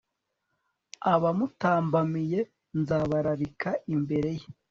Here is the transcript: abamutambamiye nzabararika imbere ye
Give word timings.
abamutambamiye 1.13 2.39
nzabararika 2.79 3.69
imbere 3.95 4.29
ye 4.39 4.47